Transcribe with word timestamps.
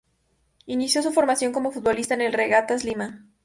Inició 0.65 1.03
su 1.03 1.11
formación 1.11 1.53
como 1.53 1.69
futbolista 1.69 2.15
en 2.15 2.21
el 2.21 2.33
Regatas 2.33 2.83
Lima. 2.85 3.23